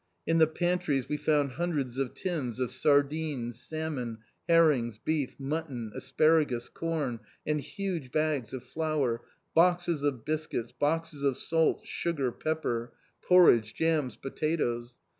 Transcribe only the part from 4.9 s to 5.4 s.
beef,